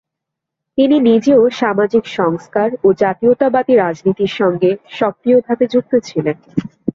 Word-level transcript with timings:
তিনি 0.77 0.97
নিজেও 1.09 1.41
সামাজিক 1.59 2.03
সংস্কার 2.19 2.69
ও 2.83 2.97
জাতীয়তাবাদী 3.01 3.73
রাজনীতির 3.75 4.31
সঙ্গে 4.39 4.69
সক্রিয়ভাবে 4.91 5.65
যুক্ত 5.67 5.93
ছিলেন। 6.07 6.37